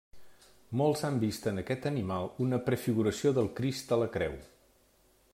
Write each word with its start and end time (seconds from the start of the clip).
Molts 0.79 1.03
han 1.09 1.17
vist 1.23 1.43
en 1.51 1.61
aquest 1.63 1.85
animal 1.89 2.25
una 2.45 2.59
prefiguració 2.69 3.33
del 3.39 3.51
Crist 3.59 3.93
a 3.99 4.03
la 4.05 4.09
creu. 4.17 4.39